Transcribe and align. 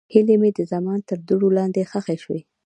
هیلې 0.13 0.35
مې 0.41 0.49
د 0.57 0.59
زمان 0.73 0.99
تر 1.09 1.17
دوړو 1.27 1.49
لاندې 1.57 1.87
ښخې 1.91 2.17
شوې. 2.23 2.39